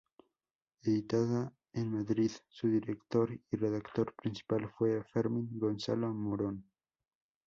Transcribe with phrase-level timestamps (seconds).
[0.81, 6.65] Editada en Madrid, su director y redactor principal, fue Fermín Gonzalo Morón.